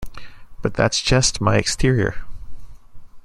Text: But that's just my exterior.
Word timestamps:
But 0.63 0.73
that's 0.73 0.99
just 0.99 1.41
my 1.41 1.57
exterior. 1.57 2.23